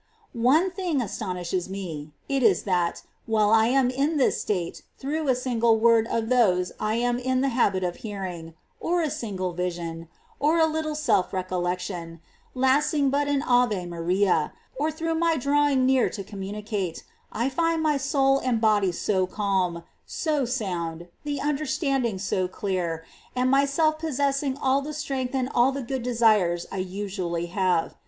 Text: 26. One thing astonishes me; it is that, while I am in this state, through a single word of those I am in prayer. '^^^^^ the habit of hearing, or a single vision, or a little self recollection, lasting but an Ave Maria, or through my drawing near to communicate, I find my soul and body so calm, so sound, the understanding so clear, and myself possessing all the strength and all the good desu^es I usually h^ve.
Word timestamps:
26. 0.31 0.43
One 0.43 0.71
thing 0.71 0.99
astonishes 0.99 1.69
me; 1.69 2.11
it 2.27 2.41
is 2.41 2.63
that, 2.63 3.03
while 3.27 3.51
I 3.51 3.67
am 3.67 3.91
in 3.91 4.17
this 4.17 4.41
state, 4.41 4.81
through 4.97 5.27
a 5.27 5.35
single 5.35 5.77
word 5.79 6.07
of 6.07 6.27
those 6.29 6.71
I 6.79 6.95
am 6.95 7.19
in 7.19 7.23
prayer. 7.37 7.37
'^^^^^ 7.37 7.41
the 7.41 7.49
habit 7.49 7.83
of 7.83 7.97
hearing, 7.97 8.55
or 8.79 9.03
a 9.03 9.11
single 9.11 9.53
vision, 9.53 10.07
or 10.39 10.57
a 10.57 10.65
little 10.65 10.95
self 10.95 11.31
recollection, 11.33 12.19
lasting 12.55 13.11
but 13.11 13.27
an 13.27 13.43
Ave 13.43 13.85
Maria, 13.85 14.53
or 14.75 14.89
through 14.89 15.13
my 15.13 15.37
drawing 15.37 15.85
near 15.85 16.09
to 16.09 16.23
communicate, 16.23 17.03
I 17.31 17.47
find 17.49 17.83
my 17.83 17.97
soul 17.97 18.39
and 18.39 18.59
body 18.59 18.91
so 18.91 19.27
calm, 19.27 19.83
so 20.07 20.45
sound, 20.45 21.09
the 21.23 21.39
understanding 21.39 22.17
so 22.17 22.47
clear, 22.47 23.05
and 23.35 23.51
myself 23.51 23.99
possessing 23.99 24.57
all 24.57 24.81
the 24.81 24.93
strength 24.93 25.35
and 25.35 25.47
all 25.53 25.71
the 25.71 25.83
good 25.83 26.03
desu^es 26.03 26.65
I 26.71 26.77
usually 26.77 27.49
h^ve. 27.49 27.93